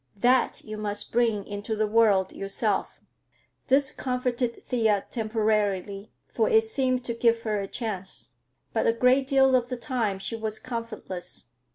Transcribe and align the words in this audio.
That 0.17 0.63
you 0.63 0.77
must 0.77 1.11
bring 1.11 1.45
into 1.45 1.75
the 1.75 1.85
world 1.85 2.31
yourself." 2.31 3.01
This 3.67 3.91
comforted 3.91 4.65
Thea 4.65 5.05
temporarily, 5.11 6.11
for 6.27 6.49
it 6.49 6.63
seemed 6.63 7.05
to 7.05 7.13
give 7.13 7.43
her 7.43 7.59
a 7.59 7.67
chance. 7.67 8.33
But 8.73 8.87
a 8.87 8.93
great 8.93 9.27
deal 9.27 9.55
of 9.55 9.69
the 9.69 9.77
time 9.77 10.17
she 10.17 10.35
was 10.35 10.57
comfortless. 10.57 11.49